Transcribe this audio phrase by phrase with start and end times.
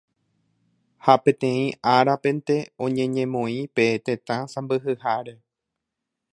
[1.07, 1.65] ha peteĩ
[1.95, 5.35] árapente oñeñemoĩ pe tetã sãmbyhyháre